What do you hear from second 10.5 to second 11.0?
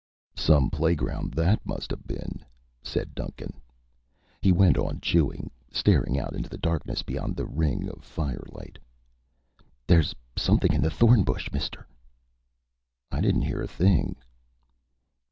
in the